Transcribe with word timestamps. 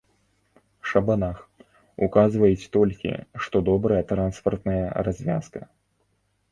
Шабанах, 0.91 1.37
указваюць 2.07 2.69
толькі, 2.77 3.11
што 3.47 3.57
добрая 3.69 4.01
транспартная 4.15 4.83
развязка. 5.09 5.59